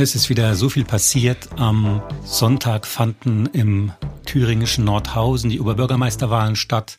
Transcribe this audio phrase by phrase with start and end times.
[0.00, 1.50] Es ist wieder so viel passiert.
[1.56, 3.92] Am Sonntag fanden im
[4.24, 6.96] thüringischen Nordhausen die Oberbürgermeisterwahlen statt.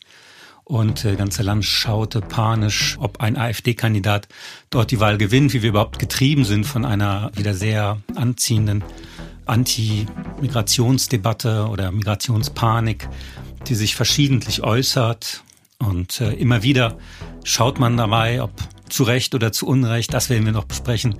[0.62, 4.28] Und das ganze Land schaute panisch, ob ein AfD-Kandidat
[4.70, 8.84] dort die Wahl gewinnt, wie wir überhaupt getrieben sind von einer wieder sehr anziehenden
[9.46, 13.08] Anti-Migrationsdebatte oder Migrationspanik,
[13.66, 15.42] die sich verschiedentlich äußert.
[15.78, 16.98] Und äh, immer wieder
[17.42, 18.52] schaut man dabei, ob
[18.88, 21.16] zu Recht oder zu Unrecht, das werden wir noch besprechen,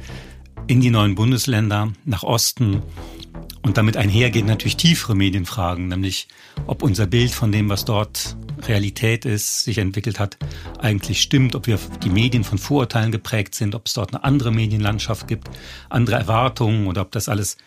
[0.73, 2.81] in die neuen Bundesländer, nach Osten.
[3.61, 6.29] Und damit einhergehen natürlich tiefere Medienfragen, nämlich
[6.67, 10.39] ob unser Bild von dem, was dort Realität ist, sich entwickelt hat,
[10.79, 14.51] eigentlich stimmt, ob wir die Medien von Vorurteilen geprägt sind, ob es dort eine andere
[14.51, 15.51] Medienlandschaft gibt,
[15.91, 17.59] andere Erwartungen oder ob das alles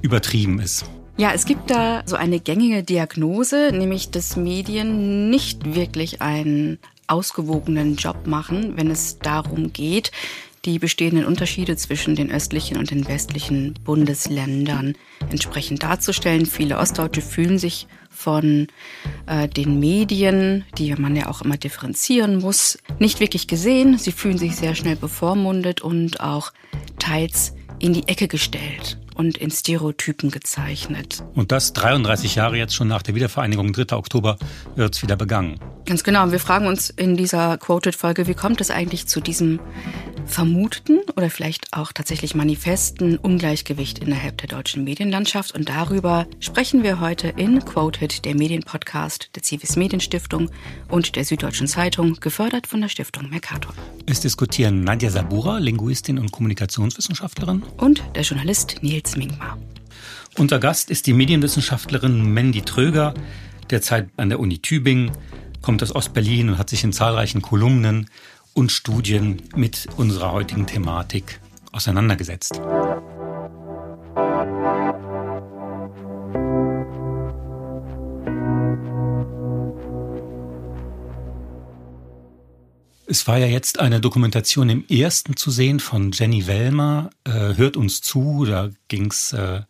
[0.00, 0.86] übertrieben ist.
[1.18, 7.96] Ja, es gibt da so eine gängige Diagnose, nämlich dass Medien nicht wirklich einen ausgewogenen
[7.96, 10.12] Job machen, wenn es darum geht,
[10.64, 14.94] die bestehenden Unterschiede zwischen den östlichen und den westlichen Bundesländern
[15.30, 16.46] entsprechend darzustellen.
[16.46, 18.66] Viele Ostdeutsche fühlen sich von
[19.26, 23.96] äh, den Medien, die man ja auch immer differenzieren muss, nicht wirklich gesehen.
[23.96, 26.52] Sie fühlen sich sehr schnell bevormundet und auch
[26.98, 31.24] teils in die Ecke gestellt und in Stereotypen gezeichnet.
[31.34, 33.96] Und das 33 Jahre jetzt schon nach der Wiedervereinigung, 3.
[33.96, 34.38] Oktober,
[34.76, 35.58] wird es wieder begangen.
[35.86, 36.30] Ganz genau.
[36.30, 39.58] Wir fragen uns in dieser Quoted-Folge, wie kommt es eigentlich zu diesem
[40.28, 45.54] vermuteten oder vielleicht auch tatsächlich manifesten Ungleichgewicht innerhalb der deutschen Medienlandschaft.
[45.54, 50.50] Und darüber sprechen wir heute in Quoted, der Medienpodcast der Civis Medienstiftung
[50.88, 53.74] und der Süddeutschen Zeitung, gefördert von der Stiftung Mercator.
[54.06, 57.62] Es diskutieren Nadja Sabura, Linguistin und Kommunikationswissenschaftlerin.
[57.76, 59.58] Und der Journalist Nils Mingmar.
[60.36, 63.14] Unser Gast ist die Medienwissenschaftlerin Mandy Tröger,
[63.70, 65.10] derzeit an der Uni Tübingen,
[65.62, 68.08] kommt aus Ostberlin und hat sich in zahlreichen Kolumnen
[68.58, 72.60] und Studien mit unserer heutigen Thematik auseinandergesetzt.
[83.06, 87.76] Es war ja jetzt eine Dokumentation im ersten zu sehen von Jenny Wellmer, äh, Hört
[87.76, 89.60] uns zu, da ging's äh,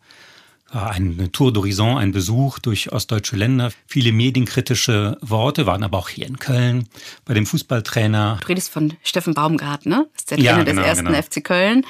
[0.71, 6.27] eine Tour d'Horizon, ein Besuch durch ostdeutsche Länder, viele medienkritische Worte, waren aber auch hier
[6.27, 6.87] in Köln
[7.25, 8.37] bei dem Fußballtrainer.
[8.41, 10.07] Du redest von Steffen Baumgart, ne?
[10.13, 11.21] Das ist der Trainer ja, genau, des ersten genau.
[11.21, 11.85] FC Köln,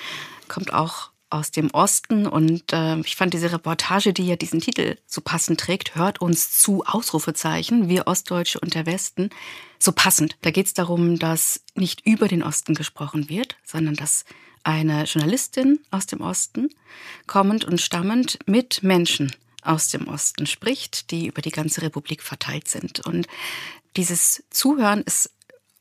[0.48, 4.96] kommt auch aus dem Osten und äh, ich fand diese Reportage, die ja diesen Titel
[5.06, 9.30] so passend trägt, hört uns zu Ausrufezeichen, wir Ostdeutsche und der Westen,
[9.78, 10.38] so passend.
[10.42, 14.26] Da geht es darum, dass nicht über den Osten gesprochen wird, sondern dass
[14.64, 16.70] eine Journalistin aus dem Osten,
[17.28, 22.68] kommend und stammend mit Menschen aus dem Osten spricht, die über die ganze Republik verteilt
[22.68, 23.06] sind.
[23.06, 23.28] Und
[23.96, 25.32] dieses Zuhören ist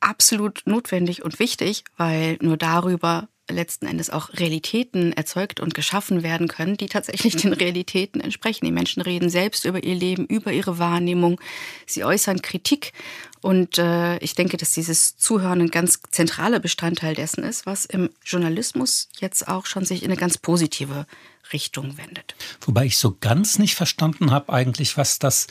[0.00, 6.48] absolut notwendig und wichtig, weil nur darüber letzten Endes auch Realitäten erzeugt und geschaffen werden
[6.48, 8.64] können, die tatsächlich den Realitäten entsprechen.
[8.64, 11.40] Die Menschen reden selbst über ihr Leben, über ihre Wahrnehmung.
[11.86, 12.92] Sie äußern Kritik.
[13.40, 18.10] Und äh, ich denke, dass dieses Zuhören ein ganz zentraler Bestandteil dessen ist, was im
[18.24, 21.06] Journalismus jetzt auch schon sich in eine ganz positive
[21.52, 22.34] Richtung wendet.
[22.60, 25.46] Wobei ich so ganz nicht verstanden habe eigentlich, was das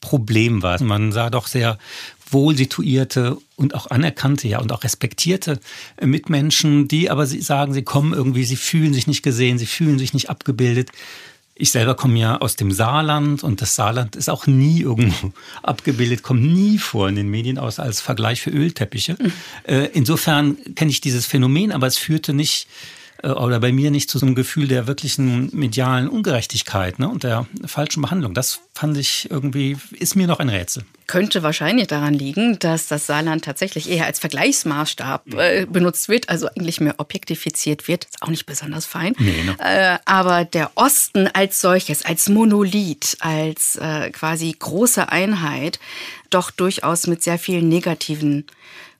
[0.00, 0.82] Problem war.
[0.82, 1.78] Man sah doch sehr
[2.32, 5.60] wohl situierte und auch anerkannte, ja, und auch respektierte
[5.96, 9.98] äh, Mitmenschen, die aber sagen, sie kommen irgendwie, sie fühlen sich nicht gesehen, sie fühlen
[9.98, 10.90] sich nicht abgebildet.
[11.54, 15.32] Ich selber komme ja aus dem Saarland und das Saarland ist auch nie irgendwo
[15.62, 19.16] abgebildet, kommt nie vor in den Medien aus als Vergleich für Ölteppiche.
[19.20, 19.88] Mhm.
[19.92, 24.18] Insofern kenne ich dieses Phänomen, aber es führte nicht äh, oder bei mir nicht zu
[24.18, 28.34] so einem Gefühl der wirklichen medialen Ungerechtigkeit ne, und der falschen Behandlung.
[28.34, 30.84] Das fand ich irgendwie, ist mir noch ein Rätsel.
[31.06, 36.48] Könnte wahrscheinlich daran liegen, dass das Saarland tatsächlich eher als Vergleichsmaßstab äh, benutzt wird, also
[36.48, 38.06] eigentlich mehr objektifiziert wird.
[38.06, 39.14] Ist auch nicht besonders fein.
[39.18, 39.56] Nee, ne?
[39.58, 45.78] äh, aber der Osten als solches, als Monolith, als äh, quasi große Einheit,
[46.30, 48.46] doch durchaus mit sehr vielen negativen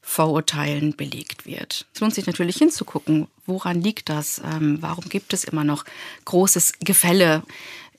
[0.03, 1.87] Vorurteilen belegt wird.
[1.95, 4.41] Es lohnt sich natürlich hinzugucken, woran liegt das?
[4.45, 5.85] Ähm, warum gibt es immer noch
[6.25, 7.43] großes Gefälle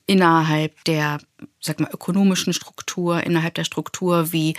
[0.06, 1.20] innerhalb der
[1.60, 4.56] sag mal, ökonomischen Struktur, innerhalb der Struktur, wie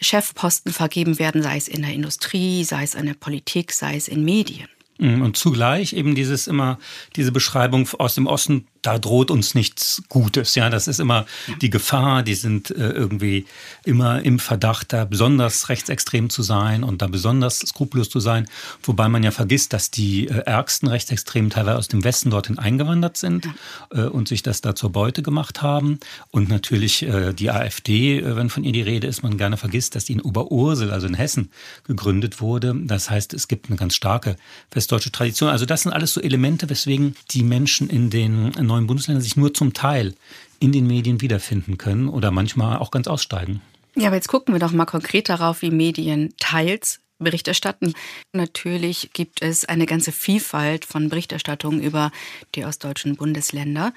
[0.00, 4.08] Chefposten vergeben werden, sei es in der Industrie, sei es in der Politik, sei es
[4.08, 4.68] in Medien?
[4.98, 6.78] Mhm, und zugleich eben dieses immer,
[7.16, 10.54] diese Beschreibung aus dem Osten da droht uns nichts Gutes.
[10.54, 11.24] Ja, das ist immer
[11.62, 12.22] die Gefahr.
[12.22, 13.46] Die sind äh, irgendwie
[13.84, 18.46] immer im Verdacht, da besonders rechtsextrem zu sein und da besonders skrupellos zu sein.
[18.82, 23.16] Wobei man ja vergisst, dass die äh, ärgsten Rechtsextremen teilweise aus dem Westen dorthin eingewandert
[23.16, 23.48] sind
[23.90, 25.98] äh, und sich das da zur Beute gemacht haben.
[26.30, 29.94] Und natürlich äh, die AfD, äh, wenn von ihr die Rede ist, man gerne vergisst,
[29.94, 31.50] dass die in Oberursel, also in Hessen,
[31.84, 32.74] gegründet wurde.
[32.84, 34.36] Das heißt, es gibt eine ganz starke
[34.72, 35.48] westdeutsche Tradition.
[35.48, 39.54] Also das sind alles so Elemente, weswegen die Menschen in den neuen Bundesländern sich nur
[39.54, 40.14] zum Teil
[40.60, 43.60] in den Medien wiederfinden können oder manchmal auch ganz aussteigen.
[43.96, 47.94] Ja, aber jetzt gucken wir doch mal konkret darauf, wie Medien teils Bericht erstatten.
[48.32, 52.10] Natürlich gibt es eine ganze Vielfalt von Berichterstattungen über
[52.56, 53.94] die ostdeutschen Bundesländer.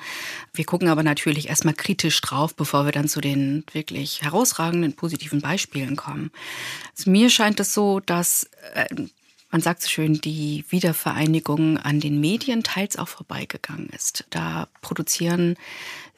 [0.54, 5.42] Wir gucken aber natürlich erstmal kritisch drauf, bevor wir dann zu den wirklich herausragenden positiven
[5.42, 6.32] Beispielen kommen.
[6.96, 8.86] Also mir scheint es so, dass äh,
[9.50, 14.26] man sagt so schön, die Wiedervereinigung an den Medien teils auch vorbeigegangen ist.
[14.30, 15.56] Da produzieren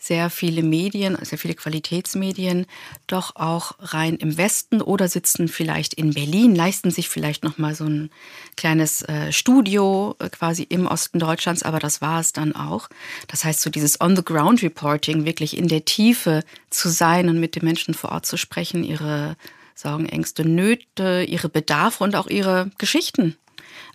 [0.01, 2.65] sehr viele Medien, sehr viele Qualitätsmedien
[3.07, 7.75] doch auch rein im Westen oder sitzen vielleicht in Berlin, leisten sich vielleicht noch mal
[7.75, 8.09] so ein
[8.55, 12.89] kleines äh, Studio äh, quasi im Osten Deutschlands, aber das war es dann auch.
[13.27, 17.93] Das heißt, so dieses On-the-Ground-Reporting, wirklich in der Tiefe zu sein und mit den Menschen
[17.93, 19.35] vor Ort zu sprechen, ihre
[19.79, 23.37] Sorgen, Ängste, Nöte, ihre Bedarfe und auch ihre Geschichten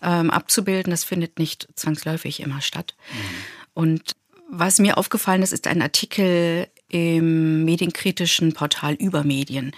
[0.02, 2.94] ähm, abzubilden, das findet nicht zwangsläufig immer statt.
[3.12, 3.18] Mhm.
[3.74, 4.12] Und
[4.50, 9.72] was mir aufgefallen ist, ist ein Artikel im medienkritischen Portal Übermedien.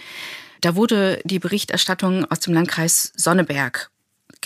[0.60, 3.90] Da wurde die Berichterstattung aus dem Landkreis Sonneberg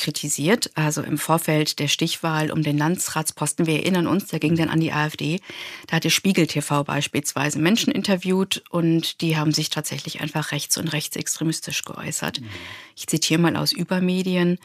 [0.00, 3.67] kritisiert, also im Vorfeld der Stichwahl um den Landsratsposten.
[3.67, 5.41] Wir erinnern uns, der ging dann an die AfD.
[5.87, 10.88] Da hatte Spiegel TV beispielsweise Menschen interviewt und die haben sich tatsächlich einfach rechts- und
[10.88, 12.41] rechtsextremistisch geäußert.
[12.41, 12.49] Mhm.
[12.97, 14.58] Ich zitiere mal aus Übermedien.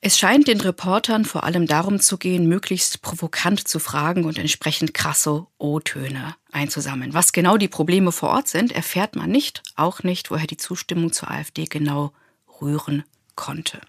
[0.00, 4.94] Es scheint den Reportern vor allem darum zu gehen, möglichst provokant zu fragen und entsprechend
[4.94, 7.14] krasse O-Töne einzusammeln.
[7.14, 11.12] Was genau die Probleme vor Ort sind, erfährt man nicht, auch nicht, woher die Zustimmung
[11.12, 12.12] zur AfD genau
[12.60, 13.02] rühren
[13.34, 13.80] konnte.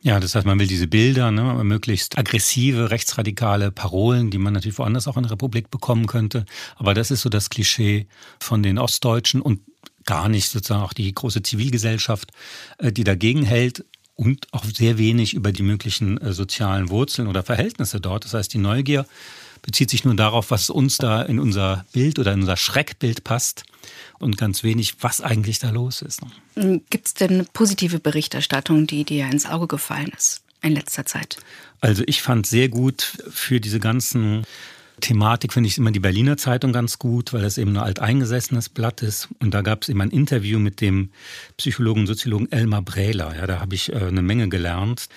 [0.00, 4.78] Ja, das heißt, man will diese Bilder, ne, möglichst aggressive, rechtsradikale Parolen, die man natürlich
[4.78, 6.44] woanders auch in der Republik bekommen könnte.
[6.76, 8.06] Aber das ist so das Klischee
[8.38, 9.60] von den Ostdeutschen und
[10.04, 12.30] gar nicht sozusagen auch die große Zivilgesellschaft,
[12.78, 13.84] äh, die dagegen hält
[14.14, 18.24] und auch sehr wenig über die möglichen äh, sozialen Wurzeln oder Verhältnisse dort.
[18.24, 19.04] Das heißt, die Neugier
[19.68, 23.64] bezieht sich nur darauf, was uns da in unser Bild oder in unser Schreckbild passt
[24.18, 26.22] und ganz wenig, was eigentlich da los ist.
[26.88, 31.36] Gibt es denn positive Berichterstattung, die dir ins Auge gefallen ist in letzter Zeit?
[31.82, 34.44] Also ich fand sehr gut für diese ganzen
[35.00, 39.02] Thematik finde ich immer die Berliner Zeitung ganz gut, weil das eben ein alteingesessenes Blatt
[39.02, 39.28] ist.
[39.40, 41.10] Und da gab es eben ein Interview mit dem
[41.56, 43.34] Psychologen und Soziologen Elmar Brähler.
[43.36, 45.08] Ja, da habe ich äh, eine Menge gelernt,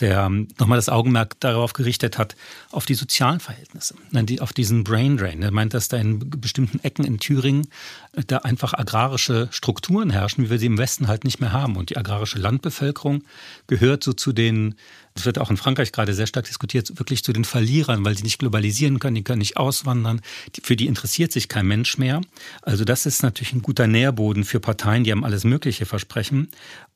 [0.00, 2.36] der ähm, nochmal das Augenmerk darauf gerichtet hat,
[2.70, 3.94] auf die sozialen Verhältnisse,
[4.40, 5.42] auf diesen Brain Drain.
[5.42, 7.68] Er meint, dass da in bestimmten Ecken in Thüringen
[8.12, 11.76] äh, da einfach agrarische Strukturen herrschen, wie wir sie im Westen halt nicht mehr haben.
[11.76, 13.24] Und die agrarische Landbevölkerung
[13.66, 14.74] gehört so zu den
[15.14, 18.22] das wird auch in Frankreich gerade sehr stark diskutiert, wirklich zu den Verlierern, weil sie
[18.22, 20.20] nicht globalisieren können, die können nicht auswandern,
[20.62, 22.20] für die interessiert sich kein Mensch mehr.
[22.62, 26.48] Also das ist natürlich ein guter Nährboden für Parteien, die haben alles Mögliche versprechen.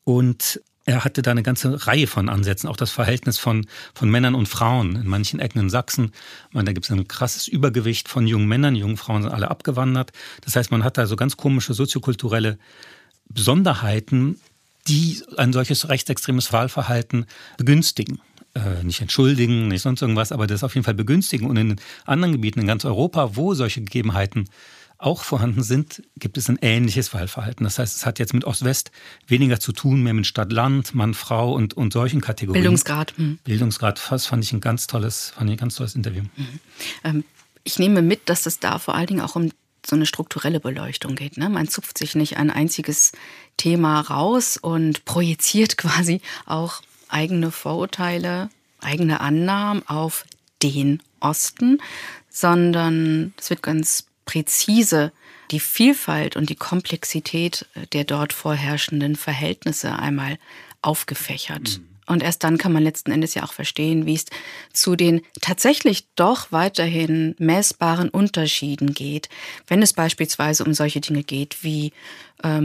[0.03, 3.65] Und er hatte da eine ganze Reihe von Ansätzen, auch das Verhältnis von,
[3.95, 4.95] von Männern und Frauen.
[4.95, 6.11] In manchen Ecken in Sachsen,
[6.51, 10.11] man, da gibt es ein krasses Übergewicht von jungen Männern, jungen Frauen sind alle abgewandert.
[10.41, 12.59] Das heißt, man hat da so ganz komische soziokulturelle
[13.27, 14.39] Besonderheiten,
[14.87, 17.25] die ein solches rechtsextremes Wahlverhalten
[17.57, 18.19] begünstigen.
[18.53, 21.49] Äh, nicht entschuldigen, nicht sonst irgendwas, aber das auf jeden Fall begünstigen.
[21.49, 24.47] Und in anderen Gebieten in ganz Europa, wo solche Gegebenheiten
[24.97, 27.65] auch vorhanden sind, gibt es ein ähnliches Wahlverhalten.
[27.65, 28.91] Das heißt, es hat jetzt mit Ost-West
[29.27, 32.61] weniger zu tun, mehr mit Stadt-Land, Mann, Frau und, und solchen Kategorien.
[32.61, 33.13] Bildungsgrad.
[33.17, 33.39] Mhm.
[33.43, 36.23] Bildungsgrad, das fand ich ein ganz tolles, fand ich ein ganz tolles Interview.
[36.37, 36.59] Mhm.
[37.03, 37.23] Ähm,
[37.63, 39.51] ich nehme mit, dass es da vor allen Dingen auch um
[39.87, 41.37] so eine strukturelle Beleuchtung geht.
[41.37, 41.49] Ne?
[41.49, 43.11] Man zupft sich nicht ein einziges
[43.57, 48.49] Thema raus und projiziert quasi auch eigene Vorurteile,
[48.81, 50.25] eigene Annahmen auf
[50.61, 51.79] den Osten,
[52.29, 55.11] sondern es wird ganz präzise
[55.51, 60.39] die Vielfalt und die Komplexität der dort vorherrschenden Verhältnisse einmal
[60.81, 61.79] aufgefächert.
[61.79, 61.94] Mhm.
[62.07, 64.25] Und erst dann kann man letzten Endes ja auch verstehen, wie es
[64.73, 69.29] zu den tatsächlich doch weiterhin messbaren Unterschieden geht,
[69.67, 71.91] wenn es beispielsweise um solche Dinge geht wie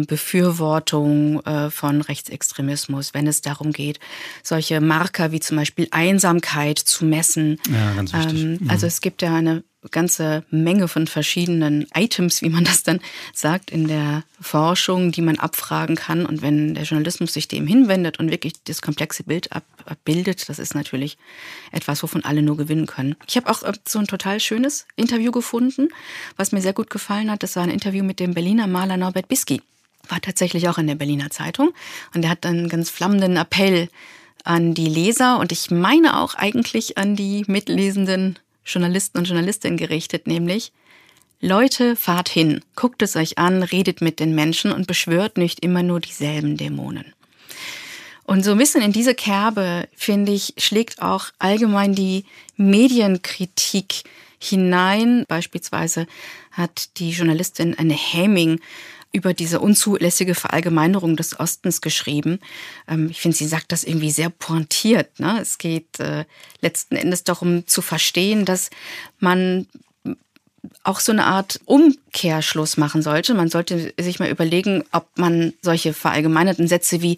[0.07, 3.99] Befürwortung äh, von Rechtsextremismus, wenn es darum geht,
[4.43, 7.59] solche Marker wie zum Beispiel Einsamkeit zu messen.
[7.71, 8.43] Ja, ganz wichtig.
[8.43, 13.01] Ähm, also es gibt ja eine ganze Menge von verschiedenen Items, wie man das dann
[13.33, 16.27] sagt, in der Forschung, die man abfragen kann.
[16.27, 19.51] Und wenn der Journalismus sich dem hinwendet und wirklich das komplexe Bild
[19.85, 21.17] abbildet, das ist natürlich
[21.73, 23.17] etwas, wovon alle nur gewinnen können.
[23.27, 25.89] Ich habe auch äh, so ein total schönes Interview gefunden,
[26.37, 27.43] was mir sehr gut gefallen hat.
[27.43, 29.63] Das war ein Interview mit dem Berliner Maler Norbert Bisky.
[30.11, 31.71] War tatsächlich auch in der Berliner Zeitung.
[32.15, 33.89] Und er hat einen ganz flammenden Appell
[34.45, 40.27] an die Leser und ich meine auch eigentlich an die mitlesenden Journalisten und Journalistinnen gerichtet,
[40.27, 40.73] nämlich
[41.41, 45.83] Leute, fahrt hin, guckt es euch an, redet mit den Menschen und beschwört nicht immer
[45.83, 47.15] nur dieselben Dämonen.
[48.25, 52.27] Und so ein bisschen in diese Kerbe, finde ich, schlägt auch allgemein die
[52.57, 54.05] Medienkritik
[54.39, 55.25] hinein.
[55.27, 56.07] Beispielsweise
[56.53, 58.61] hat die Journalistin Anne Heming
[59.13, 62.39] über diese unzulässige Verallgemeinerung des Ostens geschrieben.
[62.89, 65.19] Ähm, ich finde, sie sagt das irgendwie sehr pointiert.
[65.19, 65.39] Ne?
[65.41, 66.25] Es geht äh,
[66.61, 68.71] letzten Endes darum zu verstehen, dass
[69.19, 69.67] man
[70.85, 73.35] auch so eine Art Umkehrschluss machen sollte.
[73.35, 77.17] Man sollte sich mal überlegen, ob man solche verallgemeinerten Sätze wie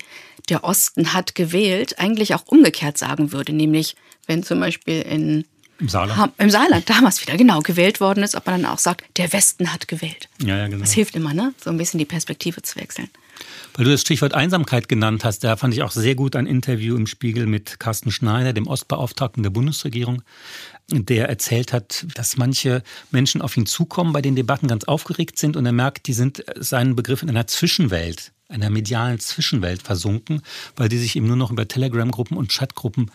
[0.49, 3.53] der Osten hat gewählt eigentlich auch umgekehrt sagen würde.
[3.53, 3.97] Nämlich,
[4.27, 5.45] wenn zum Beispiel in
[5.83, 6.33] im Saarland.
[6.39, 9.73] Im Saarland damals wieder, genau, gewählt worden ist, ob man dann auch sagt, der Westen
[9.73, 10.29] hat gewählt.
[10.41, 10.81] Ja, ja, genau.
[10.81, 11.53] Das hilft immer, ne?
[11.63, 13.11] So ein bisschen die Perspektive zu wechseln.
[13.75, 16.97] Weil du das Stichwort Einsamkeit genannt hast, da fand ich auch sehr gut ein Interview
[16.97, 20.23] im Spiegel mit Carsten Schneider, dem Ostbeauftragten der Bundesregierung,
[20.91, 25.57] der erzählt hat, dass manche Menschen auf ihn zukommen, bei den Debatten ganz aufgeregt sind
[25.57, 30.43] und er merkt, die sind seinen Begriff in einer Zwischenwelt einer medialen Zwischenwelt versunken,
[30.77, 33.11] weil die sich eben nur noch über Telegram-Gruppen und Chatgruppen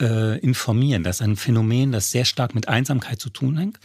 [0.00, 1.02] äh, informieren.
[1.02, 3.78] Das ist ein Phänomen, das sehr stark mit Einsamkeit zu tun hängt,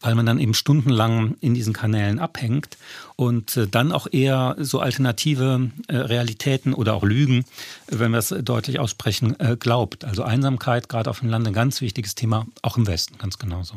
[0.00, 2.76] weil man dann eben stundenlang in diesen Kanälen abhängt
[3.16, 7.44] und äh, dann auch eher so alternative äh, Realitäten oder auch Lügen,
[7.88, 10.04] wenn wir es deutlich aussprechen, äh, glaubt.
[10.04, 13.76] Also Einsamkeit, gerade auf dem Land, ein ganz wichtiges Thema, auch im Westen ganz genauso.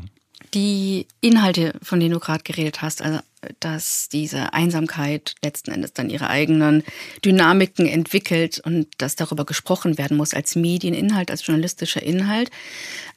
[0.53, 3.19] Die Inhalte, von denen du gerade geredet hast, also
[3.59, 6.83] dass diese Einsamkeit letzten Endes dann ihre eigenen
[7.23, 12.51] Dynamiken entwickelt und dass darüber gesprochen werden muss als Medieninhalt, als journalistischer Inhalt,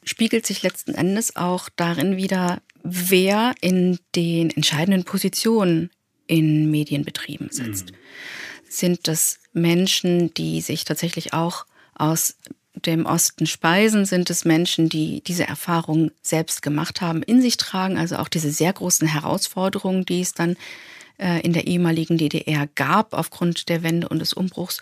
[0.03, 5.89] spiegelt sich letzten Endes auch darin wieder, wer in den entscheidenden Positionen
[6.27, 7.91] in Medienbetrieben sitzt.
[7.91, 7.95] Mhm.
[8.69, 12.37] Sind das Menschen, die sich tatsächlich auch aus
[12.75, 17.97] dem Osten speisen, sind es Menschen, die diese Erfahrung selbst gemacht haben, in sich tragen,
[17.97, 20.55] also auch diese sehr großen Herausforderungen, die es dann
[21.17, 24.79] äh, in der ehemaligen DDR gab aufgrund der Wende und des Umbruchs,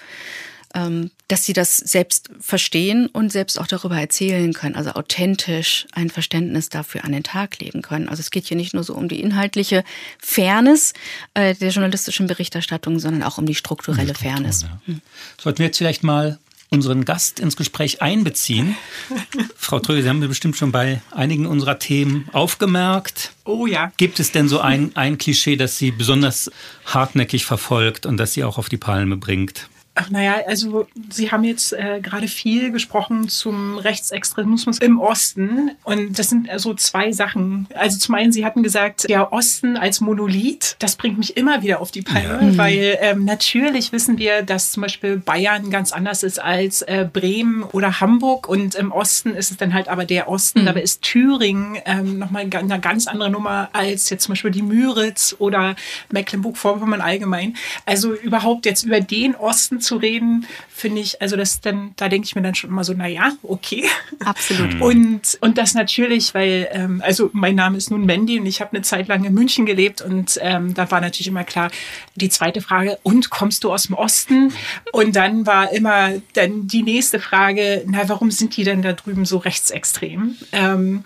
[0.73, 6.09] ähm, dass sie das selbst verstehen und selbst auch darüber erzählen können, also authentisch ein
[6.09, 8.07] Verständnis dafür an den Tag legen können.
[8.07, 9.83] Also es geht hier nicht nur so um die inhaltliche
[10.19, 10.93] Fairness
[11.33, 14.63] äh, der journalistischen Berichterstattung, sondern auch um die strukturelle die Fairness.
[14.63, 14.81] Ja.
[14.85, 15.01] Hm.
[15.37, 16.39] Sollten wir jetzt vielleicht mal
[16.73, 18.77] unseren Gast ins Gespräch einbeziehen.
[19.57, 23.33] Frau Tröge, Sie haben bestimmt schon bei einigen unserer Themen aufgemerkt.
[23.43, 23.91] Oh ja.
[23.97, 26.49] Gibt es denn so ein, ein Klischee, das Sie besonders
[26.85, 29.67] hartnäckig verfolgt und das Sie auch auf die Palme bringt?
[30.01, 36.17] Ach naja, also Sie haben jetzt äh, gerade viel gesprochen zum Rechtsextremismus im Osten und
[36.17, 37.67] das sind also zwei Sachen.
[37.75, 41.81] Also zum einen, Sie hatten gesagt, der Osten als Monolith, das bringt mich immer wieder
[41.81, 42.41] auf die Palme, ja.
[42.41, 42.57] Mhm.
[42.57, 47.61] weil ähm, natürlich wissen wir, dass zum Beispiel Bayern ganz anders ist als äh, Bremen
[47.63, 50.61] oder Hamburg und im Osten ist es dann halt aber der Osten.
[50.61, 50.65] Mhm.
[50.65, 55.35] Dabei ist Thüringen ähm, nochmal eine ganz andere Nummer als jetzt zum Beispiel die Müritz
[55.37, 55.75] oder
[56.09, 57.55] Mecklenburg-Vorpommern allgemein.
[57.85, 62.25] Also überhaupt jetzt über den Osten zu reden, finde ich, also das dann, da denke
[62.25, 63.85] ich mir dann schon immer so, naja, okay.
[64.23, 64.81] Absolut.
[64.81, 68.73] Und, und das natürlich, weil, ähm, also mein Name ist nun Mandy und ich habe
[68.73, 71.71] eine Zeit lang in München gelebt und ähm, da war natürlich immer klar,
[72.15, 74.53] die zweite Frage, und kommst du aus dem Osten?
[74.91, 79.25] Und dann war immer dann die nächste Frage, na, warum sind die denn da drüben
[79.25, 80.35] so rechtsextrem?
[80.51, 81.03] Ähm,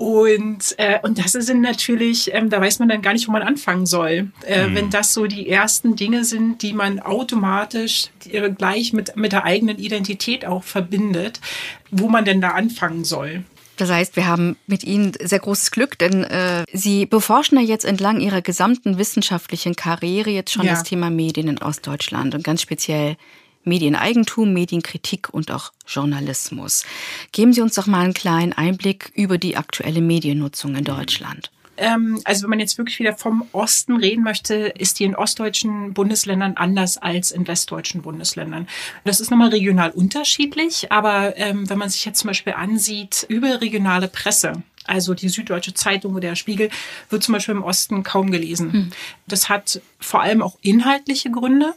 [0.00, 3.42] und, äh, und das sind natürlich, ähm, da weiß man dann gar nicht, wo man
[3.42, 4.32] anfangen soll.
[4.46, 4.74] Äh, mhm.
[4.74, 9.44] Wenn das so die ersten Dinge sind, die man automatisch äh, gleich mit, mit der
[9.44, 11.42] eigenen Identität auch verbindet,
[11.90, 13.44] wo man denn da anfangen soll.
[13.76, 17.84] Das heißt, wir haben mit Ihnen sehr großes Glück, denn äh, Sie beforschen ja jetzt
[17.84, 20.72] entlang Ihrer gesamten wissenschaftlichen Karriere jetzt schon ja.
[20.72, 23.18] das Thema Medien in Ostdeutschland und ganz speziell
[23.64, 26.84] Medieneigentum, Medienkritik und auch Journalismus.
[27.32, 31.50] Geben Sie uns doch mal einen kleinen Einblick über die aktuelle Mediennutzung in Deutschland
[31.80, 35.94] ähm, also wenn man jetzt wirklich wieder vom Osten reden möchte, ist die in ostdeutschen
[35.94, 38.68] Bundesländern anders als in westdeutschen Bundesländern.
[39.04, 44.08] Das ist nochmal regional unterschiedlich, aber ähm, wenn man sich jetzt zum Beispiel ansieht, überregionale
[44.08, 46.68] Presse, also die Süddeutsche Zeitung oder der Spiegel,
[47.08, 48.72] wird zum Beispiel im Osten kaum gelesen.
[48.72, 48.90] Hm.
[49.28, 51.74] Das hat vor allem auch inhaltliche Gründe.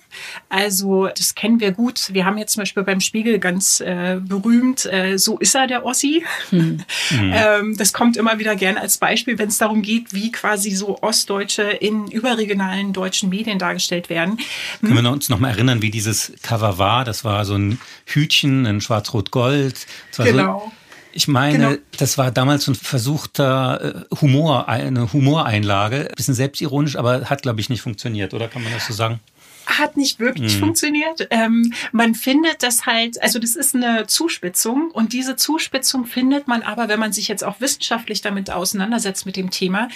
[0.50, 2.14] Also das kennen wir gut.
[2.14, 5.86] Wir haben jetzt zum Beispiel beim Spiegel ganz äh, berühmt, äh, so ist er der
[5.86, 6.24] Ossi.
[6.50, 6.84] Hm.
[7.12, 11.00] ähm, das kommt immer wieder gerne als Beispiel, wenn es darum geht, wie quasi so
[11.02, 14.40] Ostdeutsche in überregionalen deutschen Medien dargestellt werden.
[14.80, 14.90] Hm.
[14.90, 17.06] Können wir uns noch mal erinnern, wie dieses Cover war?
[17.06, 19.86] Das war so ein Hütchen, ein Schwarz-Rot-Gold.
[20.18, 20.64] Genau.
[20.66, 20.83] So
[21.14, 21.82] ich meine, genau.
[21.98, 27.70] das war damals ein versuchter äh, Humor, eine Humoreinlage, bisschen selbstironisch, aber hat, glaube ich,
[27.70, 29.20] nicht funktioniert, oder kann man das so sagen?
[29.66, 30.60] hat nicht wirklich mhm.
[30.60, 31.28] funktioniert.
[31.30, 36.64] Ähm, man findet das halt, also das ist eine Zuspitzung und diese Zuspitzung findet man
[36.64, 39.88] aber, wenn man sich jetzt auch wissenschaftlich damit auseinandersetzt mit dem Thema,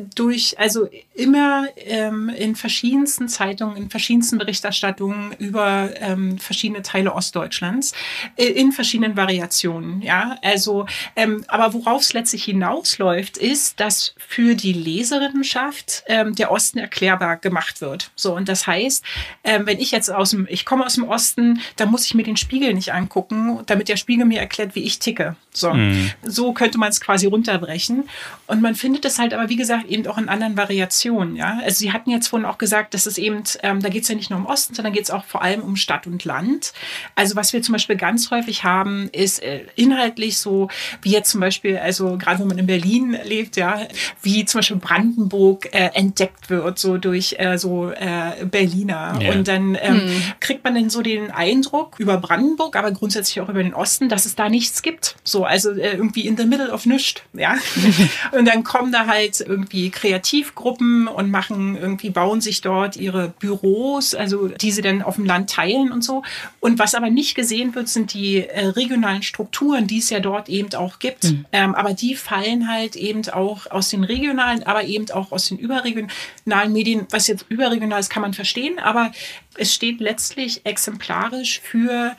[0.00, 7.92] durch, also immer ähm, in verschiedensten Zeitungen, in verschiedensten Berichterstattungen über ähm, verschiedene Teile Ostdeutschlands,
[8.36, 10.36] äh, in verschiedenen Variationen, ja.
[10.42, 16.78] Also, ähm, aber worauf es letztlich hinausläuft, ist, dass für die Leserinnenschaft ähm, der Osten
[16.78, 18.10] erklärbar gemacht wird.
[18.16, 19.04] So, und das heißt,
[19.44, 22.22] ähm, wenn ich jetzt aus dem, ich komme aus dem Osten, dann muss ich mir
[22.22, 25.36] den Spiegel nicht angucken, damit der Spiegel mir erklärt, wie ich ticke.
[25.52, 26.10] So, mhm.
[26.22, 28.08] so könnte man es quasi runterbrechen.
[28.46, 31.36] Und man findet es halt aber, wie gesagt, eben auch in anderen Variationen.
[31.36, 31.60] Ja?
[31.64, 34.14] Also Sie hatten jetzt vorhin auch gesagt, dass es eben, ähm, da geht es ja
[34.14, 36.72] nicht nur um Osten, sondern geht es auch vor allem um Stadt und Land.
[37.14, 40.68] Also was wir zum Beispiel ganz häufig haben, ist äh, inhaltlich so,
[41.02, 43.86] wie jetzt zum Beispiel, also gerade wenn man in Berlin lebt, ja,
[44.22, 49.18] wie zum Beispiel Brandenburg äh, entdeckt wird, so durch äh, so äh, Berliner.
[49.20, 49.32] Ja.
[49.32, 50.22] Und dann ähm, hm.
[50.40, 54.26] kriegt man dann so den Eindruck über Brandenburg, aber grundsätzlich auch über den Osten, dass
[54.26, 55.16] es da nichts gibt.
[55.24, 57.56] So, also äh, irgendwie in the middle of nichts, ja.
[58.32, 64.14] und dann kommen da halt irgendwie Kreativgruppen und machen irgendwie, bauen sich dort ihre Büros,
[64.14, 66.22] also die sie dann auf dem Land teilen und so.
[66.60, 70.50] Und was aber nicht gesehen wird, sind die äh, regionalen Strukturen, die es ja dort
[70.50, 71.24] eben auch gibt.
[71.24, 71.46] Mhm.
[71.52, 75.56] Ähm, aber die fallen halt eben auch aus den regionalen, aber eben auch aus den
[75.56, 77.06] überregionalen Medien.
[77.08, 79.12] Was jetzt überregional ist, kann man verstehen, aber
[79.56, 82.16] es steht letztlich exemplarisch für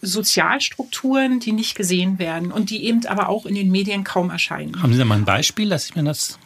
[0.00, 4.80] Sozialstrukturen, die nicht gesehen werden und die eben aber auch in den Medien kaum erscheinen.
[4.80, 6.38] Haben Sie da mal ein Beispiel, dass ich mir das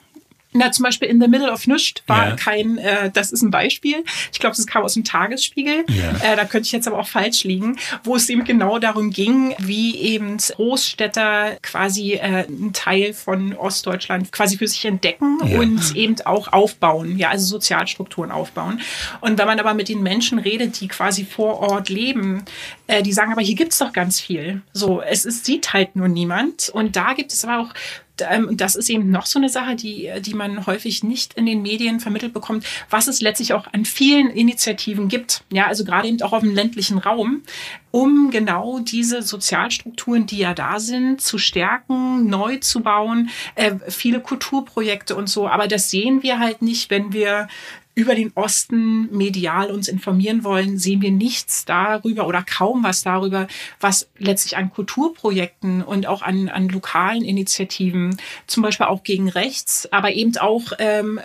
[0.52, 2.36] na, zum Beispiel in the middle of Nüscht war ja.
[2.36, 4.04] kein, äh, das ist ein Beispiel.
[4.32, 5.84] Ich glaube, das kam aus dem Tagesspiegel.
[5.88, 6.32] Ja.
[6.32, 9.54] Äh, da könnte ich jetzt aber auch falsch liegen, wo es eben genau darum ging,
[9.58, 15.58] wie eben Großstädter quasi äh, einen Teil von Ostdeutschland quasi für sich entdecken ja.
[15.58, 18.80] und eben auch aufbauen, ja, also Sozialstrukturen aufbauen.
[19.20, 22.44] Und wenn man aber mit den Menschen redet, die quasi vor Ort leben,
[22.92, 24.60] äh, die sagen, aber hier gibt's doch ganz viel.
[24.72, 26.68] So, es ist, sieht halt nur niemand.
[26.68, 27.74] Und da gibt es aber auch
[28.20, 31.62] ähm, das ist eben noch so eine Sache, die, die man häufig nicht in den
[31.62, 35.44] Medien vermittelt bekommt, was es letztlich auch an vielen Initiativen gibt.
[35.50, 37.42] Ja, also gerade eben auch auf dem ländlichen Raum,
[37.90, 44.20] um genau diese Sozialstrukturen, die ja da sind, zu stärken, neu zu bauen, äh, viele
[44.20, 45.48] Kulturprojekte und so.
[45.48, 47.48] Aber das sehen wir halt nicht, wenn wir
[47.94, 53.48] über den Osten medial uns informieren wollen, sehen wir nichts darüber oder kaum was darüber,
[53.80, 59.88] was letztlich an Kulturprojekten und auch an, an lokalen Initiativen, zum Beispiel auch gegen rechts,
[59.92, 61.20] aber eben auch ähm,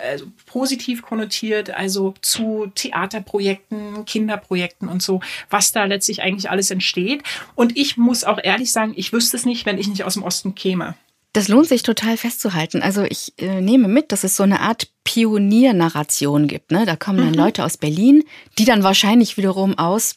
[0.46, 7.24] positiv konnotiert, also zu Theaterprojekten, Kinderprojekten und so, was da letztlich eigentlich alles entsteht.
[7.56, 10.24] Und ich muss auch ehrlich sagen, ich wüsste es nicht, wenn ich nicht aus dem
[10.24, 10.96] Osten käme.
[11.38, 12.82] Das lohnt sich total festzuhalten.
[12.82, 16.72] Also ich äh, nehme mit, dass es so eine Art Pioniernarration gibt.
[16.72, 16.84] Ne?
[16.88, 17.36] Da kommen dann mhm.
[17.36, 18.24] Leute aus Berlin,
[18.58, 20.16] die dann wahrscheinlich wiederum aus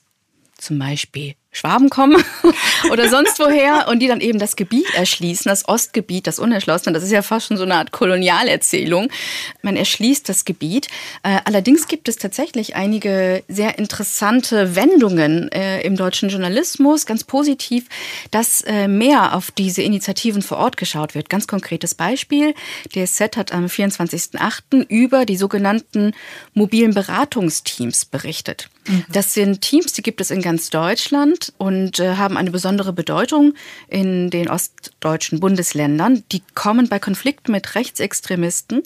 [0.56, 2.22] zum Beispiel Schwaben kommen
[2.92, 6.92] oder sonst woher und die dann eben das Gebiet erschließen, das Ostgebiet, das Unerschlossene.
[6.92, 9.08] Das ist ja fast schon so eine Art Kolonialerzählung.
[9.62, 10.86] Man erschließt das Gebiet.
[11.24, 17.86] Äh, allerdings gibt es tatsächlich einige sehr interessante Wendungen äh, im deutschen Journalismus, ganz positiv,
[18.30, 21.28] dass äh, mehr auf diese Initiativen vor Ort geschaut wird.
[21.28, 22.54] Ganz konkretes Beispiel.
[22.94, 24.86] Der SZ hat am 24.08.
[24.88, 26.12] über die sogenannten
[26.54, 28.68] mobilen Beratungsteams berichtet.
[28.86, 29.04] Mhm.
[29.12, 33.54] Das sind Teams, die gibt es in ganz Deutschland und äh, haben eine besondere Bedeutung
[33.88, 36.24] in den ostdeutschen Bundesländern.
[36.32, 38.82] Die kommen bei Konflikten mit Rechtsextremisten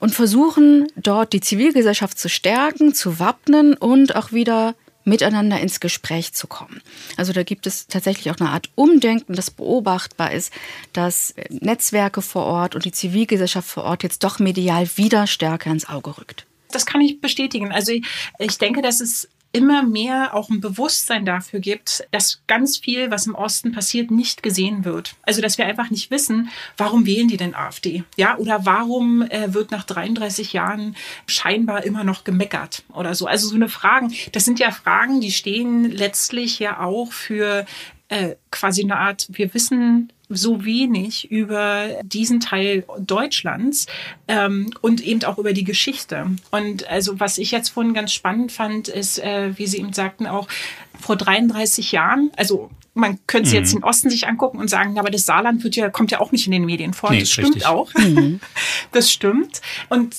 [0.00, 6.34] und versuchen dort die Zivilgesellschaft zu stärken, zu wappnen und auch wieder miteinander ins Gespräch
[6.34, 6.82] zu kommen.
[7.16, 10.52] Also da gibt es tatsächlich auch eine Art Umdenken, das beobachtbar ist,
[10.92, 15.88] dass Netzwerke vor Ort und die Zivilgesellschaft vor Ort jetzt doch medial wieder stärker ins
[15.88, 16.46] Auge rückt.
[16.72, 17.72] Das kann ich bestätigen.
[17.72, 17.92] Also
[18.38, 23.26] ich denke, dass es immer mehr auch ein Bewusstsein dafür gibt, dass ganz viel, was
[23.26, 25.16] im Osten passiert, nicht gesehen wird.
[25.22, 28.04] Also dass wir einfach nicht wissen, warum wählen die denn AfD?
[28.16, 30.94] Ja, oder warum äh, wird nach 33 Jahren
[31.26, 33.26] scheinbar immer noch gemeckert oder so?
[33.26, 37.66] Also so eine Fragen, das sind ja Fragen, die stehen letztlich ja auch für
[38.08, 43.86] äh, quasi eine Art, wir wissen so wenig über diesen Teil Deutschlands
[44.28, 46.26] ähm, und eben auch über die Geschichte.
[46.50, 50.26] Und also was ich jetzt vorhin ganz spannend fand, ist, äh, wie Sie eben sagten,
[50.26, 50.48] auch
[50.98, 53.54] vor 33 Jahren, also man könnte mhm.
[53.54, 56.32] jetzt den Osten sich angucken und sagen, aber das Saarland wird ja, kommt ja auch
[56.32, 57.10] nicht in den Medien vor.
[57.10, 57.66] Nee, das stimmt richtig.
[57.66, 57.92] auch.
[57.94, 58.40] Mhm.
[58.92, 59.60] Das stimmt.
[59.88, 60.16] Und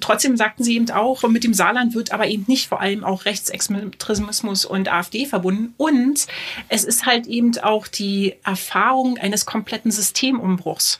[0.00, 3.26] trotzdem sagten sie eben auch, mit dem Saarland wird aber eben nicht vor allem auch
[3.26, 5.74] Rechtsextremismus und AfD verbunden.
[5.76, 6.26] Und
[6.68, 10.98] es ist halt eben auch die Erfahrung eines kompletten Systemumbruchs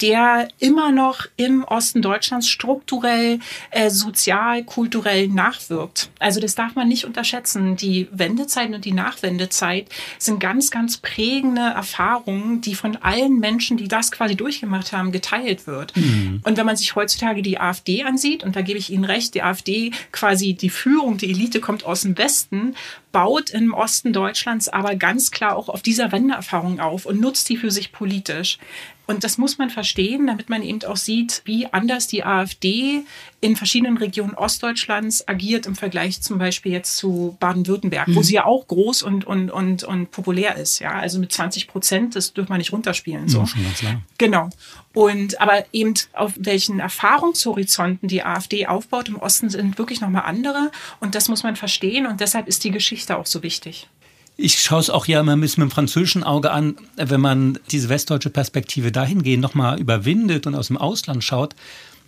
[0.00, 3.38] der immer noch im Osten Deutschlands strukturell,
[3.70, 6.10] äh, sozial, kulturell nachwirkt.
[6.18, 7.76] Also das darf man nicht unterschätzen.
[7.76, 13.88] Die Wendezeit und die Nachwendezeit sind ganz, ganz prägende Erfahrungen, die von allen Menschen, die
[13.88, 15.96] das quasi durchgemacht haben, geteilt wird.
[15.96, 16.40] Mhm.
[16.44, 19.42] Und wenn man sich heutzutage die AfD ansieht, und da gebe ich Ihnen recht, die
[19.42, 22.74] AfD quasi die Führung, die Elite kommt aus dem Westen,
[23.16, 27.56] baut im Osten Deutschlands aber ganz klar auch auf dieser Wendeerfahrung auf und nutzt die
[27.56, 28.58] für sich politisch.
[29.06, 33.04] Und das muss man verstehen, damit man eben auch sieht, wie anders die AfD
[33.40, 38.16] in verschiedenen Regionen Ostdeutschlands agiert im Vergleich zum Beispiel jetzt zu Baden-Württemberg, mhm.
[38.16, 40.80] wo sie ja auch groß und, und, und, und populär ist.
[40.80, 43.28] Ja, also mit 20 Prozent, das dürfen wir nicht runterspielen.
[43.28, 43.40] So.
[43.40, 44.02] Ja, schon ganz klar.
[44.18, 44.50] Genau.
[44.92, 50.72] Und aber eben auf welchen Erfahrungshorizonten die AfD aufbaut im Osten sind wirklich nochmal andere.
[51.00, 52.06] Und das muss man verstehen.
[52.06, 53.88] Und deshalb ist die Geschichte auch so wichtig.
[54.36, 57.58] Ich schaue es auch ja immer ein bisschen mit dem französischen Auge an, wenn man
[57.70, 61.54] diese westdeutsche Perspektive dahingehend nochmal überwindet und aus dem Ausland schaut,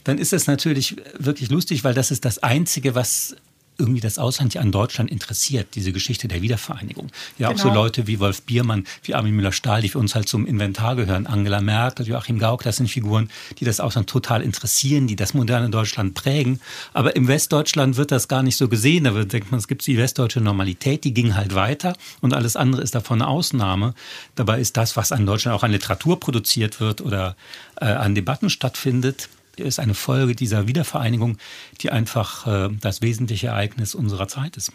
[0.05, 3.37] dann ist es natürlich wirklich lustig, weil das ist das Einzige, was
[3.79, 7.09] irgendwie das Ausland ja an Deutschland interessiert, diese Geschichte der Wiedervereinigung.
[7.39, 7.51] Ja, genau.
[7.51, 7.83] auch so genau.
[7.83, 11.61] Leute wie Wolf Biermann, wie Armin Müller-Stahl, die für uns halt zum Inventar gehören, Angela
[11.61, 16.15] Merkel, Joachim Gauck, das sind Figuren, die das Ausland total interessieren, die das moderne Deutschland
[16.15, 16.61] prägen.
[16.93, 19.05] Aber im Westdeutschland wird das gar nicht so gesehen.
[19.05, 22.57] Da wird, denkt man, es gibt die westdeutsche Normalität, die ging halt weiter und alles
[22.57, 23.95] andere ist davon eine Ausnahme.
[24.35, 27.37] Dabei ist das, was an Deutschland auch an Literatur produziert wird oder
[27.81, 29.29] äh, an Debatten stattfindet,
[29.65, 31.39] ist eine Folge dieser Wiedervereinigung,
[31.81, 34.73] die einfach äh, das wesentliche Ereignis unserer Zeit ist.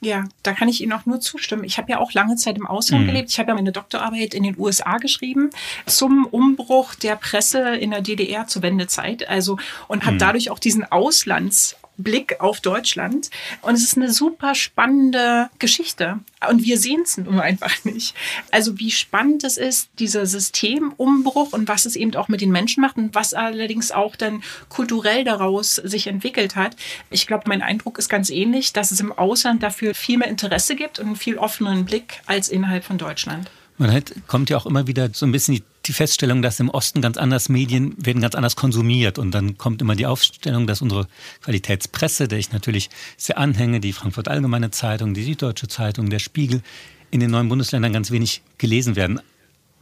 [0.00, 1.64] Ja, da kann ich Ihnen auch nur zustimmen.
[1.64, 3.08] Ich habe ja auch lange Zeit im Ausland mhm.
[3.08, 3.30] gelebt.
[3.30, 5.50] Ich habe ja meine Doktorarbeit in den USA geschrieben
[5.86, 9.28] zum Umbruch der Presse in der DDR zur Wendezeit.
[9.28, 10.20] Also und habe mhm.
[10.20, 13.30] dadurch auch diesen Auslands Blick auf Deutschland.
[13.60, 16.20] Und es ist eine super spannende Geschichte.
[16.48, 18.14] Und wir sehen es nur einfach nicht.
[18.50, 22.80] Also wie spannend es ist, dieser Systemumbruch und was es eben auch mit den Menschen
[22.80, 26.76] macht und was allerdings auch dann kulturell daraus sich entwickelt hat.
[27.10, 30.76] Ich glaube, mein Eindruck ist ganz ähnlich, dass es im Ausland dafür viel mehr Interesse
[30.76, 33.50] gibt und einen viel offeneren Blick als innerhalb von Deutschland.
[33.78, 36.68] Man hat, kommt ja auch immer wieder so ein bisschen die, die, Feststellung, dass im
[36.68, 39.18] Osten ganz anders Medien werden ganz anders konsumiert.
[39.18, 41.08] Und dann kommt immer die Aufstellung, dass unsere
[41.42, 46.62] Qualitätspresse, der ich natürlich sehr anhänge, die Frankfurt Allgemeine Zeitung, die Süddeutsche Zeitung, der Spiegel,
[47.10, 49.20] in den neuen Bundesländern ganz wenig gelesen werden.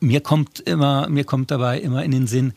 [0.01, 2.53] Mir kommt immer, mir kommt dabei immer in den Sinn,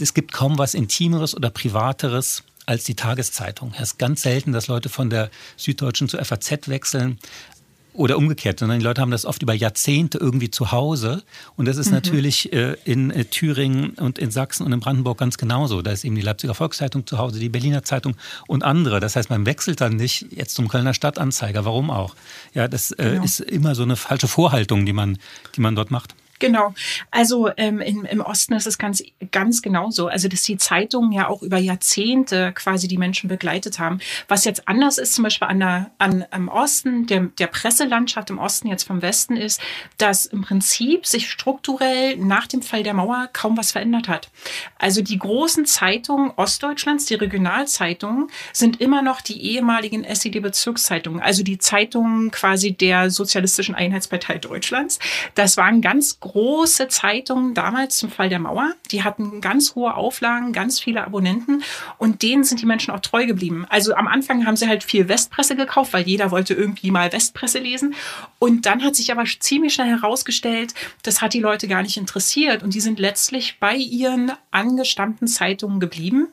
[0.00, 3.72] es gibt kaum was Intimeres oder Privateres als die Tageszeitung.
[3.76, 7.18] Es ist ganz selten, dass Leute von der Süddeutschen zur FAZ wechseln
[7.92, 11.22] oder umgekehrt, sondern die Leute haben das oft über Jahrzehnte irgendwie zu Hause.
[11.56, 11.94] Und das ist mhm.
[11.94, 15.82] natürlich äh, in äh, Thüringen und in Sachsen und in Brandenburg ganz genauso.
[15.82, 19.00] Da ist eben die Leipziger Volkszeitung zu Hause, die Berliner Zeitung und andere.
[19.00, 21.64] Das heißt, man wechselt dann nicht jetzt zum Kölner Stadtanzeiger.
[21.64, 22.14] Warum auch?
[22.54, 23.24] Ja, das äh, genau.
[23.24, 25.18] ist immer so eine falsche Vorhaltung, die man,
[25.56, 26.14] die man dort macht.
[26.42, 26.74] Genau.
[27.12, 29.00] Also ähm, im, im Osten ist es ganz,
[29.30, 30.08] ganz genauso.
[30.08, 34.00] Also, dass die Zeitungen ja auch über Jahrzehnte quasi die Menschen begleitet haben.
[34.26, 38.40] Was jetzt anders ist, zum Beispiel an der, an, am Osten, der, der Presselandschaft im
[38.40, 39.60] Osten jetzt vom Westen ist,
[39.98, 44.28] dass im Prinzip sich strukturell nach dem Fall der Mauer kaum was verändert hat.
[44.78, 51.58] Also die großen Zeitungen Ostdeutschlands, die Regionalzeitungen, sind immer noch die ehemaligen SED-Bezirkszeitungen, also die
[51.58, 54.98] Zeitungen quasi der Sozialistischen Einheitspartei Deutschlands.
[55.36, 56.31] Das waren ganz große
[56.88, 58.72] Zeitungen damals zum Fall der Mauer.
[58.90, 61.62] Die hatten ganz hohe Auflagen, ganz viele Abonnenten
[61.98, 63.66] und denen sind die Menschen auch treu geblieben.
[63.68, 67.58] Also am Anfang haben sie halt viel Westpresse gekauft, weil jeder wollte irgendwie mal Westpresse
[67.58, 67.94] lesen.
[68.38, 72.62] Und dann hat sich aber ziemlich schnell herausgestellt, das hat die Leute gar nicht interessiert
[72.62, 76.28] und die sind letztlich bei ihren angestammten Zeitungen geblieben,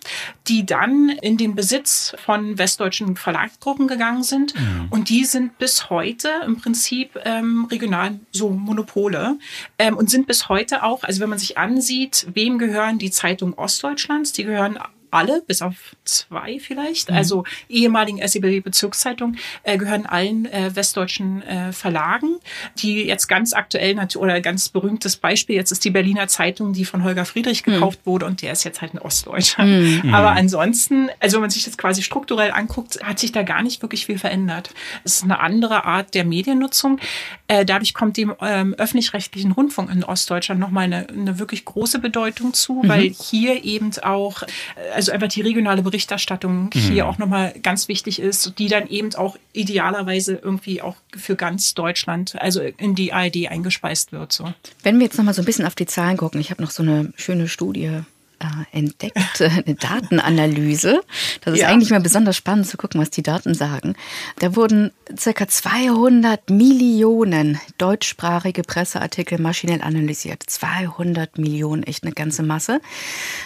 [0.48, 4.88] die dann in den Besitz von westdeutschen Verlagsgruppen gegangen sind mhm.
[4.90, 9.38] und die sind bis heute im Prinzip ähm, regional so Monopole.
[9.78, 13.54] Äh, und sind bis heute auch, also wenn man sich ansieht, wem gehören die Zeitungen
[13.54, 14.78] Ostdeutschlands, die gehören
[15.12, 17.17] alle, bis auf zwei vielleicht, mhm.
[17.17, 22.39] also ehemaligen SEB-Bezirkszeitung, äh, gehören allen äh, westdeutschen äh, Verlagen,
[22.78, 27.04] die jetzt ganz aktuell oder ganz berühmtes Beispiel jetzt ist die Berliner Zeitung, die von
[27.04, 27.74] Holger Friedrich mhm.
[27.74, 28.10] gekauft mhm.
[28.10, 29.63] wurde und der ist jetzt halt ein Ostdeutscher.
[29.63, 30.13] Mhm.
[30.13, 33.82] Aber ansonsten, also wenn man sich das quasi strukturell anguckt, hat sich da gar nicht
[33.82, 34.72] wirklich viel verändert.
[35.04, 37.00] Es ist eine andere Art der Mediennutzung.
[37.48, 42.54] Äh, dadurch kommt dem ähm, öffentlich-rechtlichen Rundfunk in Ostdeutschland nochmal eine, eine wirklich große Bedeutung
[42.54, 42.88] zu, mhm.
[42.88, 46.80] weil hier eben auch, äh, also einfach die regionale Berichterstattung mhm.
[46.80, 51.74] hier auch nochmal ganz wichtig ist, die dann eben auch idealerweise irgendwie auch für ganz
[51.74, 54.34] Deutschland, also in die ARD eingespeist wird.
[54.34, 54.54] So.
[54.84, 56.84] Wenn wir jetzt nochmal so ein bisschen auf die Zahlen gucken, ich habe noch so
[56.84, 58.02] eine schöne Studie
[58.39, 61.02] äh, entdeckt, eine Datenanalyse.
[61.41, 61.67] Das ist ja.
[61.67, 63.95] eigentlich mal besonders spannend zu gucken, was die Daten sagen.
[64.39, 70.43] Da wurden circa 200 Millionen deutschsprachige Presseartikel maschinell analysiert.
[70.45, 72.82] 200 Millionen, echt eine ganze Masse.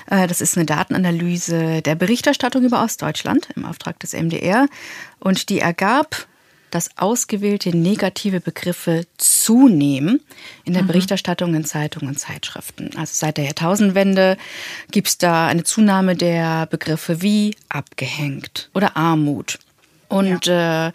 [0.10, 4.68] Äh, das ist eine Datenanalyse der Berichterstattung über Ostdeutschland im Auftrag des MDR.
[5.20, 6.28] Und die ergab,
[6.74, 10.22] dass ausgewählte negative Begriffe zunehmen
[10.66, 10.88] in der mhm.
[10.88, 12.90] Berichterstattung in Zeitungen und Zeitschriften.
[12.98, 14.38] Also seit der Jahrtausendwende
[14.90, 19.60] gibt es da eine Zunahme der Begriffe wie abgehängt oder Armut.
[20.10, 20.88] Und ja.
[20.88, 20.92] äh,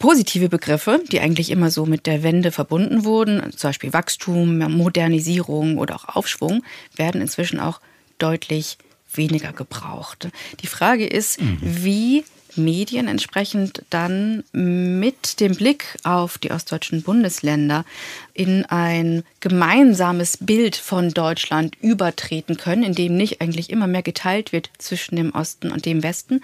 [0.00, 5.78] positive Begriffe, die eigentlich immer so mit der Wende verbunden wurden, zum Beispiel Wachstum, Modernisierung
[5.78, 6.64] oder auch Aufschwung,
[6.96, 7.80] werden inzwischen auch
[8.18, 8.76] deutlich
[9.12, 10.28] weniger gebraucht.
[10.60, 11.58] Die Frage ist, mhm.
[11.62, 12.24] wie
[12.56, 17.84] Medien entsprechend dann mit dem Blick auf die ostdeutschen Bundesländer
[18.32, 24.52] in ein gemeinsames Bild von Deutschland übertreten können, in dem nicht eigentlich immer mehr geteilt
[24.52, 26.42] wird zwischen dem Osten und dem Westen,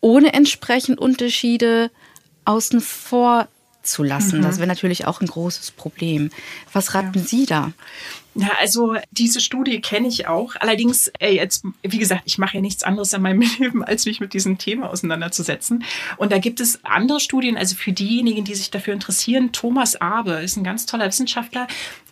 [0.00, 1.90] ohne entsprechend Unterschiede
[2.44, 3.48] außen vor
[3.82, 4.38] zu lassen.
[4.38, 4.42] Mhm.
[4.42, 6.30] Das wäre natürlich auch ein großes Problem.
[6.72, 7.24] Was raten ja.
[7.24, 7.72] Sie da?
[8.34, 10.54] Ja, also diese Studie kenne ich auch.
[10.60, 14.20] Allerdings, ey, jetzt, wie gesagt, ich mache ja nichts anderes in meinem Leben, als mich
[14.20, 15.84] mit diesem Thema auseinanderzusetzen.
[16.16, 19.52] Und da gibt es andere Studien, also für diejenigen, die sich dafür interessieren.
[19.52, 21.66] Thomas Abe ist ein ganz toller Wissenschaftler,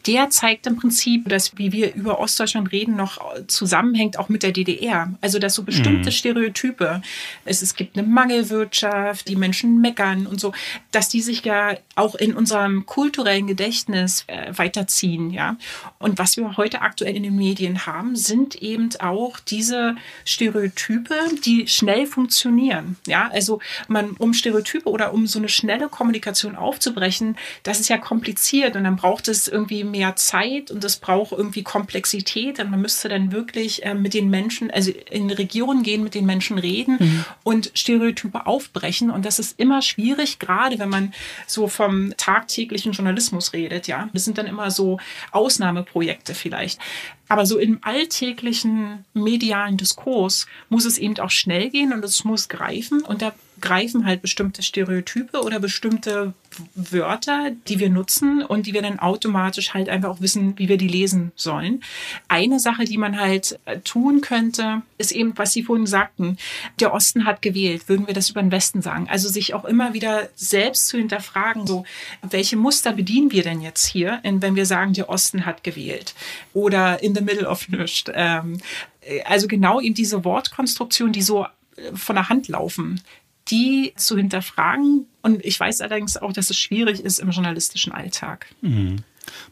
[0.09, 4.53] der zeigt im Prinzip, dass, wie wir über Ostdeutschland reden, noch zusammenhängt auch mit der
[4.53, 5.13] DDR.
[5.21, 6.13] Also, dass so bestimmte mhm.
[6.13, 7.03] Stereotype,
[7.45, 10.55] es, es gibt eine Mangelwirtschaft, die Menschen meckern und so,
[10.93, 15.57] dass die sich ja auch in unserem kulturellen Gedächtnis äh, weiterziehen, ja.
[15.99, 21.69] Und was wir heute aktuell in den Medien haben, sind eben auch diese Stereotype, die
[21.69, 23.29] schnell funktionieren, ja.
[23.31, 28.75] Also, man, um Stereotype oder um so eine schnelle Kommunikation aufzubrechen, das ist ja kompliziert
[28.75, 33.09] und dann braucht es irgendwie mehr Zeit und es braucht irgendwie Komplexität und man müsste
[33.09, 37.25] dann wirklich äh, mit den Menschen, also in Regionen gehen, mit den Menschen reden mhm.
[37.43, 41.13] und Stereotype aufbrechen und das ist immer schwierig, gerade wenn man
[41.47, 44.09] so vom tagtäglichen Journalismus redet, ja.
[44.13, 44.99] Das sind dann immer so
[45.33, 46.81] Ausnahmeprojekte vielleicht.
[47.29, 52.49] Aber so im alltäglichen medialen Diskurs muss es eben auch schnell gehen und es muss
[52.49, 53.03] greifen.
[53.03, 56.35] Und da greifen halt bestimmte Stereotype oder bestimmte
[56.75, 60.77] Wörter, die wir nutzen und die wir dann automatisch halt einfach auch wissen, wie wir
[60.77, 61.83] die lesen sollen.
[62.29, 66.39] Eine Sache, die man halt äh, tun könnte, ist eben, was Sie vorhin sagten,
[66.81, 69.09] der Osten hat gewählt, würden wir das über den Westen sagen.
[69.09, 71.85] Also sich auch immer wieder selbst zu hinterfragen, so,
[72.23, 76.15] welche Muster bedienen wir denn jetzt hier, wenn wir sagen, der Osten hat gewählt
[76.53, 78.11] oder in the middle of nichts.
[78.15, 78.59] Ähm,
[79.03, 83.01] äh, also genau eben diese Wortkonstruktion, die so äh, von der Hand laufen
[83.51, 85.07] die zu hinterfragen.
[85.23, 88.47] Und ich weiß allerdings auch, dass es schwierig ist im journalistischen Alltag.
[88.61, 88.99] Mhm.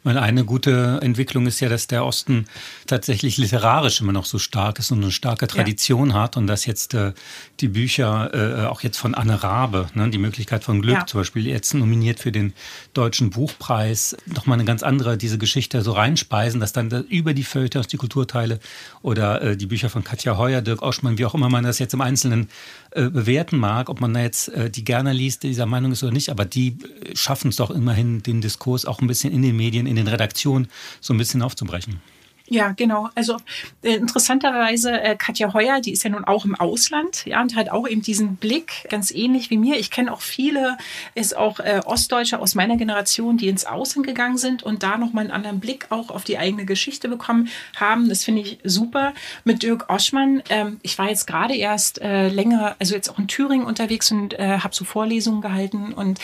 [0.05, 2.47] Meine eine gute Entwicklung ist ja, dass der Osten
[2.87, 6.23] tatsächlich literarisch immer noch so stark ist und eine starke Tradition ja.
[6.23, 7.13] hat und dass jetzt äh,
[7.61, 11.07] die Bücher, äh, auch jetzt von Anne Rabe, ne, die Möglichkeit von Glück ja.
[11.07, 12.53] zum Beispiel, jetzt nominiert für den
[12.95, 17.89] Deutschen Buchpreis, nochmal eine ganz andere, diese Geschichte so reinspeisen, dass dann über die Feuilletons,
[17.89, 18.61] die Kulturteile
[19.03, 21.95] oder äh, die Bücher von Katja Heuer, Dirk Oschmann, wie auch immer man das jetzt
[21.95, 22.49] im Einzelnen
[22.93, 26.13] äh, bewerten mag, ob man da jetzt äh, die gerne liest, dieser Meinung ist oder
[26.13, 29.57] nicht, aber die äh, schaffen es doch immerhin, den Diskurs auch ein bisschen in den
[29.57, 30.69] Medien, in den Redaktionen
[31.01, 32.01] so ein bisschen aufzubrechen.
[32.49, 33.11] Ja, genau.
[33.17, 33.39] Also
[33.83, 37.71] äh, interessanterweise äh, Katja Heuer, die ist ja nun auch im Ausland, ja, und hat
[37.71, 39.79] auch eben diesen Blick, ganz ähnlich wie mir.
[39.79, 40.79] Ich kenne auch viele,
[41.15, 45.25] ist auch äh, Ostdeutsche aus meiner Generation, die ins Ausland gegangen sind und da nochmal
[45.25, 48.09] einen anderen Blick auch auf die eigene Geschichte bekommen haben.
[48.09, 49.13] Das finde ich super.
[49.43, 53.27] Mit Dirk Oschmann, ähm, ich war jetzt gerade erst äh, länger, also jetzt auch in
[53.27, 56.21] Thüringen unterwegs und äh, habe so Vorlesungen gehalten und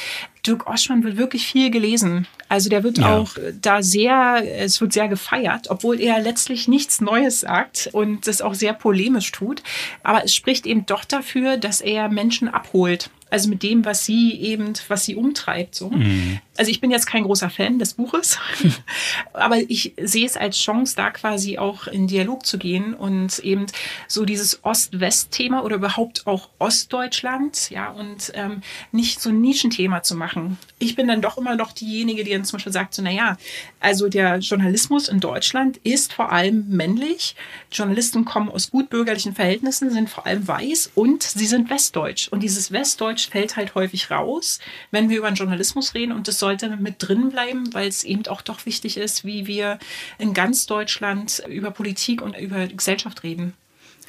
[0.47, 2.27] Dirk Oschmann wird wirklich viel gelesen.
[2.49, 3.17] Also der wird ja.
[3.17, 8.43] auch da sehr, es wird sehr gefeiert, obwohl er letztlich nichts Neues sagt und das
[8.43, 9.63] auch sehr polemisch tut.
[10.03, 14.39] Aber es spricht eben doch dafür, dass er Menschen abholt Also mit dem, was sie
[14.39, 15.75] eben, was sie umtreibt.
[15.75, 15.89] So.
[15.89, 16.39] Mhm.
[16.59, 18.39] Also ich bin jetzt kein großer Fan des Buches,
[19.33, 23.67] aber ich sehe es als Chance, da quasi auch in Dialog zu gehen und eben
[24.07, 28.61] so dieses Ost-West-Thema oder überhaupt auch Ostdeutschland, ja, und ähm,
[28.93, 30.59] nicht so ein Nischenthema zu machen.
[30.79, 33.39] Ich bin dann doch immer noch diejenige, die dann zum Beispiel sagt, so, naja,
[33.81, 37.35] also der Journalismus in Deutschland ist vor allem männlich.
[37.71, 42.29] Journalisten kommen aus gutbürgerlichen Verhältnissen, sind vor allem weiß und sie sind westdeutsch.
[42.29, 44.59] Und dieses Westdeutsch fällt halt häufig raus,
[44.91, 48.27] wenn wir über den Journalismus reden und das sollte mit drin bleiben, weil es eben
[48.27, 49.79] auch doch wichtig ist, wie wir
[50.19, 53.55] in ganz Deutschland über Politik und über Gesellschaft reden.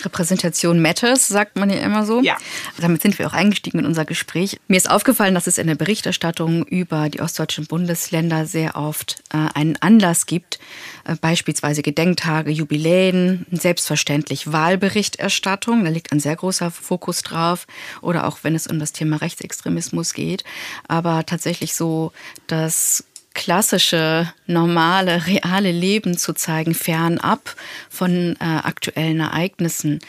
[0.01, 2.21] Repräsentation matters, sagt man ja immer so.
[2.21, 2.37] Ja.
[2.79, 4.59] Damit sind wir auch eingestiegen in unser Gespräch.
[4.67, 9.37] Mir ist aufgefallen, dass es in der Berichterstattung über die ostdeutschen Bundesländer sehr oft äh,
[9.53, 10.59] einen Anlass gibt,
[11.05, 17.67] äh, beispielsweise Gedenktage, Jubiläen, selbstverständlich Wahlberichterstattung, da liegt ein sehr großer Fokus drauf,
[18.01, 20.43] oder auch wenn es um das Thema Rechtsextremismus geht.
[20.87, 22.11] Aber tatsächlich so,
[22.47, 27.55] dass klassische, normale, reale Leben zu zeigen, fernab
[27.89, 29.99] von äh, aktuellen Ereignissen,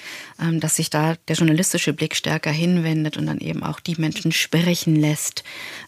[0.41, 4.33] ähm, dass sich da der journalistische Blick stärker hinwendet und dann eben auch die Menschen
[4.33, 5.45] sprechen lässt,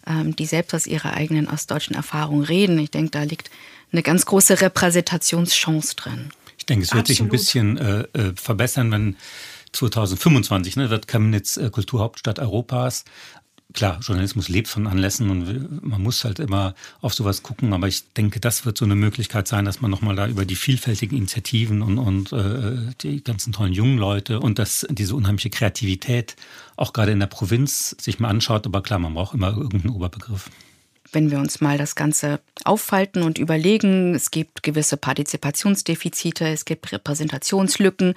[0.06, 2.78] ähm, die selbst aus ihrer eigenen ostdeutschen Erfahrung reden.
[2.78, 3.50] Ich denke, da liegt
[3.92, 6.30] eine ganz große Repräsentationschance drin.
[6.58, 7.06] Ich denke, es wird Absolut.
[7.06, 9.16] sich ein bisschen äh, äh verbessern, wenn
[9.72, 13.04] 2025 ne, wird Chemnitz äh, Kulturhauptstadt Europas
[13.76, 18.12] klar, Journalismus lebt von Anlässen und man muss halt immer auf sowas gucken, aber ich
[18.14, 21.82] denke, das wird so eine Möglichkeit sein, dass man nochmal da über die vielfältigen Initiativen
[21.82, 26.34] und, und äh, die ganzen tollen jungen Leute und das, diese unheimliche Kreativität
[26.76, 28.66] auch gerade in der Provinz sich mal anschaut.
[28.66, 30.50] Aber klar, man braucht immer irgendeinen Oberbegriff
[31.12, 36.92] wenn wir uns mal das Ganze auffalten und überlegen, es gibt gewisse Partizipationsdefizite, es gibt
[36.92, 38.14] Repräsentationslücken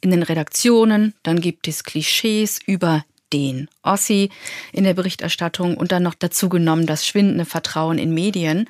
[0.00, 4.30] in den Redaktionen, dann gibt es Klischees über den Ossi
[4.72, 8.68] in der Berichterstattung und dann noch dazu genommen das schwindende Vertrauen in Medien.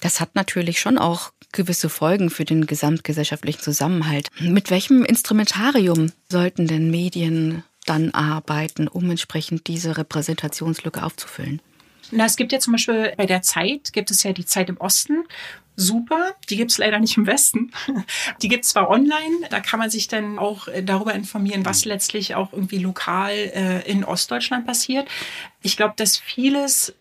[0.00, 4.28] Das hat natürlich schon auch gewisse Folgen für den gesamtgesellschaftlichen Zusammenhalt.
[4.40, 11.60] Mit welchem Instrumentarium sollten denn Medien dann arbeiten, um entsprechend diese Repräsentationslücke aufzufüllen?
[12.10, 14.76] Na, es gibt ja zum Beispiel bei der Zeit, gibt es ja die Zeit im
[14.78, 15.24] Osten,
[15.76, 16.34] super.
[16.48, 17.70] Die gibt's leider nicht im Westen.
[18.42, 22.34] Die gibt's zwar online, da kann man sich dann auch äh, darüber informieren, was letztlich
[22.34, 25.06] auch irgendwie lokal äh, in Ostdeutschland passiert.
[25.62, 26.94] Ich glaube, dass vieles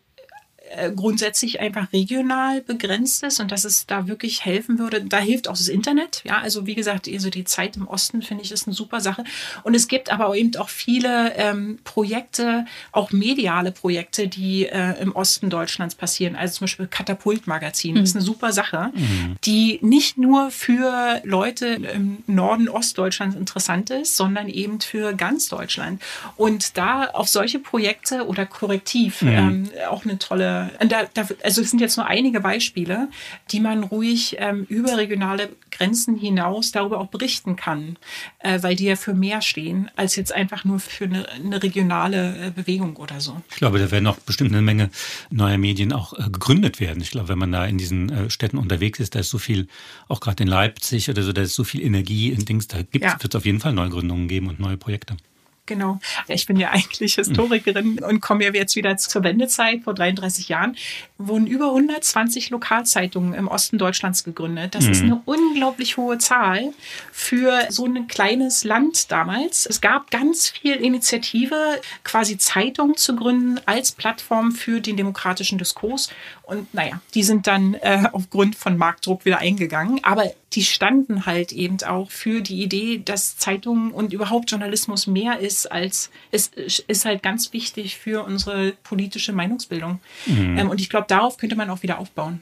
[0.95, 5.03] grundsätzlich einfach regional begrenzt ist und dass es da wirklich helfen würde.
[5.03, 6.21] Da hilft auch das Internet.
[6.23, 9.23] Ja, also wie gesagt, also die Zeit im Osten finde ich ist eine super Sache.
[9.63, 15.15] Und es gibt aber eben auch viele ähm, Projekte, auch mediale Projekte, die äh, im
[15.15, 16.35] Osten Deutschlands passieren.
[16.35, 18.03] Also zum Beispiel Katapult-Magazin mhm.
[18.03, 19.35] ist eine super Sache, mhm.
[19.43, 26.01] die nicht nur für Leute im Norden Ostdeutschlands interessant ist, sondern eben für ganz Deutschland.
[26.35, 29.29] Und da auf solche Projekte oder Korrektiv mhm.
[29.29, 33.10] ähm, auch eine tolle da, da, also es sind jetzt nur einige Beispiele,
[33.51, 37.97] die man ruhig ähm, über regionale Grenzen hinaus darüber auch berichten kann,
[38.39, 42.47] äh, weil die ja für mehr stehen, als jetzt einfach nur für eine, eine regionale
[42.47, 43.41] äh, Bewegung oder so.
[43.49, 44.89] Ich glaube, da werden auch bestimmt eine Menge
[45.30, 47.01] neuer Medien auch äh, gegründet werden.
[47.01, 49.67] Ich glaube, wenn man da in diesen äh, Städten unterwegs ist, da ist so viel,
[50.08, 53.21] auch gerade in Leipzig oder so, da ist so viel Energie in Dings, da ja.
[53.21, 55.17] wird es auf jeden Fall Neugründungen geben und neue Projekte.
[55.65, 55.99] Genau.
[56.28, 60.75] Ich bin ja eigentlich Historikerin und komme ja jetzt wieder zur Wendezeit vor 33 Jahren.
[61.17, 64.75] Wurden über 120 Lokalzeitungen im Osten Deutschlands gegründet.
[64.75, 64.91] Das mhm.
[64.91, 66.73] ist eine unglaublich hohe Zahl
[67.12, 69.65] für so ein kleines Land damals.
[69.65, 76.10] Es gab ganz viel Initiative, quasi Zeitungen zu gründen als Plattform für den demokratischen Diskurs.
[76.45, 79.99] Und naja, die sind dann äh, aufgrund von Marktdruck wieder eingegangen.
[80.03, 85.39] Aber die standen halt eben auch für die Idee, dass Zeitungen und überhaupt Journalismus mehr
[85.39, 86.49] ist als, es
[86.88, 89.99] ist halt ganz wichtig für unsere politische Meinungsbildung.
[90.25, 90.58] Mhm.
[90.58, 92.41] Ähm, und ich glaube, darauf könnte man auch wieder aufbauen.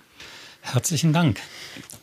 [0.64, 1.40] Herzlichen Dank.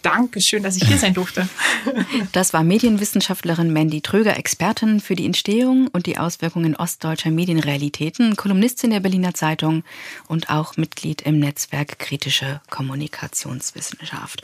[0.03, 1.49] Dankeschön, dass ich hier sein durfte.
[2.33, 8.91] Das war Medienwissenschaftlerin Mandy Tröger, Expertin für die Entstehung und die Auswirkungen ostdeutscher Medienrealitäten, Kolumnistin
[8.91, 9.83] der Berliner Zeitung
[10.29, 14.43] und auch Mitglied im Netzwerk Kritische Kommunikationswissenschaft.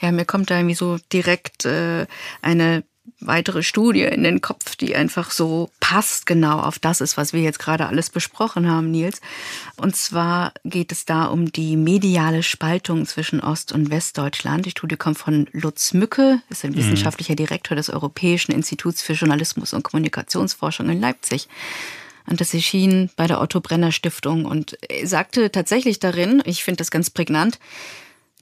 [0.00, 2.06] Ja, mir kommt da irgendwie so direkt äh,
[2.42, 2.82] eine
[3.20, 7.40] weitere Studie in den Kopf, die einfach so passt genau auf das ist, was wir
[7.40, 9.20] jetzt gerade alles besprochen haben, Nils.
[9.76, 14.66] Und zwar geht es da um die mediale Spaltung zwischen Ost- und Westdeutschland.
[14.66, 16.76] Die Studie kommt von Lutz Mücke, ist ein mhm.
[16.76, 21.48] wissenschaftlicher Direktor des Europäischen Instituts für Journalismus und Kommunikationsforschung in Leipzig.
[22.26, 26.90] Und das erschien bei der Otto Brenner Stiftung und sagte tatsächlich darin, ich finde das
[26.90, 27.58] ganz prägnant,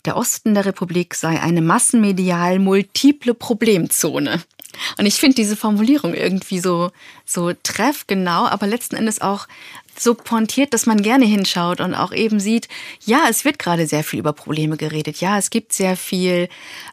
[0.06, 4.40] der Osten der Republik sei eine massenmedial multiple Problemzone.
[4.98, 6.90] Und ich finde diese Formulierung irgendwie so,
[7.24, 9.46] so treffgenau, aber letzten Endes auch
[9.98, 12.68] so pointiert, dass man gerne hinschaut und auch eben sieht,
[13.04, 15.20] ja, es wird gerade sehr viel über Probleme geredet.
[15.20, 16.48] Ja, es gibt sehr viel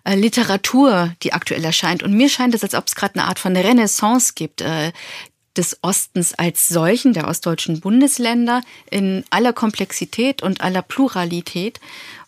[0.05, 2.03] äh, Literatur, die aktuell erscheint.
[2.03, 4.91] Und mir scheint es, als ob es gerade eine Art von Renaissance gibt, äh,
[5.55, 11.79] des Ostens als solchen, der ostdeutschen Bundesländer, in aller Komplexität und aller Pluralität.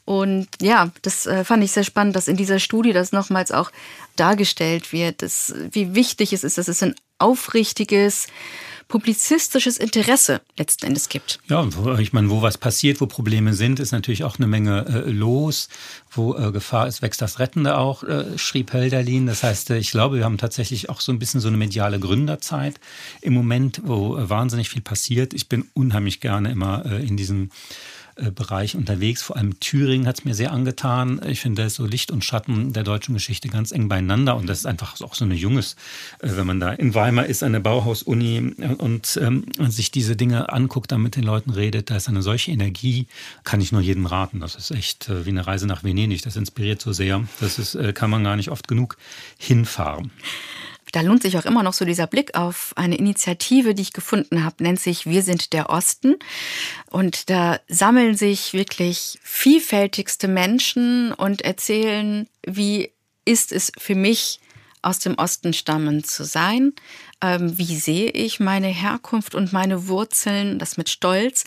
[0.05, 3.71] Und ja, das äh, fand ich sehr spannend, dass in dieser Studie das nochmals auch
[4.15, 8.27] dargestellt wird, dass, wie wichtig es ist, dass es ein aufrichtiges,
[8.87, 11.39] publizistisches Interesse letzten Endes gibt.
[11.47, 15.09] Ja, ich meine, wo was passiert, wo Probleme sind, ist natürlich auch eine Menge äh,
[15.09, 15.69] los.
[16.11, 19.25] Wo äh, Gefahr ist, wächst das Rettende auch, äh, schrieb Hölderlin.
[19.25, 21.99] Das heißt, äh, ich glaube, wir haben tatsächlich auch so ein bisschen so eine mediale
[21.99, 22.79] Gründerzeit
[23.21, 25.33] im Moment, wo äh, wahnsinnig viel passiert.
[25.33, 27.51] Ich bin unheimlich gerne immer in diesen
[28.15, 29.21] Bereich unterwegs.
[29.21, 31.19] Vor allem Thüringen hat es mir sehr angetan.
[31.27, 34.37] Ich finde, da ist so Licht und Schatten der deutschen Geschichte ganz eng beieinander.
[34.37, 35.75] Und das ist einfach auch so eine junges,
[36.19, 40.51] äh, wenn man da in Weimar ist, an der Bauhaus-Uni und ähm, sich diese Dinge
[40.51, 43.07] anguckt, dann mit den Leuten redet, da ist eine solche Energie,
[43.43, 44.39] kann ich nur jedem raten.
[44.39, 46.21] Das ist echt äh, wie eine Reise nach Venedig.
[46.21, 47.23] Das inspiriert so sehr.
[47.39, 48.97] Das ist, kann man gar nicht oft genug
[49.37, 50.11] hinfahren.
[50.95, 54.45] Da lohnt sich auch immer noch so dieser Blick auf eine Initiative, die ich gefunden
[54.45, 56.15] habe, nennt sich Wir sind der Osten.
[56.89, 62.93] Und da sammeln sich wirklich vielfältigste Menschen und erzählen, wie
[63.25, 64.39] ist es für mich,
[64.83, 66.71] aus dem Osten stammend zu sein.
[67.19, 71.43] Ähm, wie sehe ich meine Herkunft und meine Wurzeln, das mit Stolz.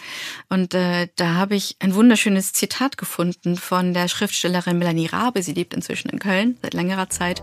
[0.51, 5.43] Und äh, da habe ich ein wunderschönes Zitat gefunden von der Schriftstellerin Melanie Rabe.
[5.43, 7.43] Sie lebt inzwischen in Köln seit längerer Zeit.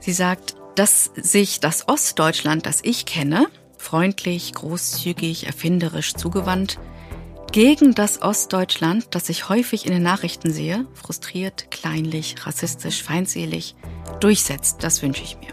[0.00, 3.46] Sie sagt, dass sich das Ostdeutschland, das ich kenne,
[3.76, 6.78] freundlich, großzügig, erfinderisch zugewandt,
[7.52, 13.74] gegen das Ostdeutschland, das ich häufig in den Nachrichten sehe, frustriert, kleinlich, rassistisch, feindselig,
[14.20, 14.82] durchsetzt.
[14.82, 15.52] Das wünsche ich mir.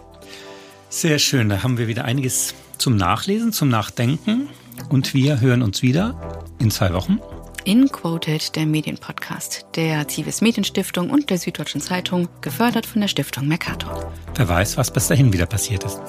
[0.88, 4.48] Sehr schön, da haben wir wieder einiges zum Nachlesen, zum Nachdenken
[4.90, 7.20] und wir hören uns wieder in zwei Wochen.
[7.66, 14.12] InQuoted, der Medienpodcast der Zivis Medienstiftung und der Süddeutschen Zeitung, gefördert von der Stiftung Mercator.
[14.36, 16.00] Wer weiß, was bis dahin wieder passiert ist.